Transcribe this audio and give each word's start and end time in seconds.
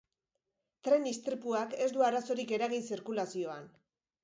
Tren 0.87 1.05
istripuak 1.11 1.77
ez 1.87 1.91
du 1.97 2.03
arazorik 2.09 2.57
eragin 2.59 2.89
zirkulazioan. 2.95 3.71